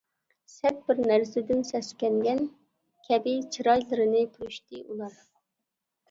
سەت 0.51 0.77
بىر 0.85 0.99
نەرسىدىن 1.09 1.59
سەسكەنگەن 1.67 2.41
كەبى، 3.09 3.33
چىرايلىرىنى 3.57 4.23
پۈرۈشتى 4.39 4.81
ئۇلار. 4.87 5.19